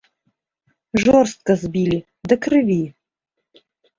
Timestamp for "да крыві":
2.33-2.81